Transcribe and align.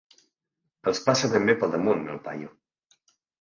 Els 0.91 1.01
passa 1.09 1.29
ben 1.33 1.45
bé 1.51 1.55
pel 1.65 1.75
damunt, 1.77 2.01
el 2.15 2.19
paio. 2.29 2.51